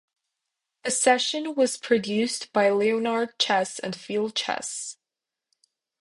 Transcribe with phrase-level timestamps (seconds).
[0.83, 4.97] The session was produced by Leonard Chess and Phil Chess.